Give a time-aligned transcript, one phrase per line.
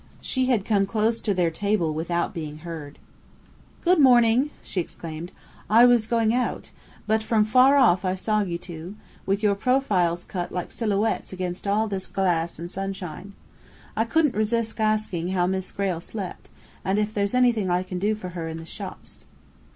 [0.19, 2.97] She had come close to their table without being heard.
[3.83, 5.31] "Good morning!" she exclaimed.
[5.69, 6.71] "I was going out,
[7.05, 8.95] but from far off I saw you two,
[9.27, 13.33] with your profiles cut like silhouettes against all this glass and sunshine.
[13.95, 16.49] I couldn't resist asking how Miss Grayle slept,
[16.83, 19.25] and if there's anything I can do for her in the shops?"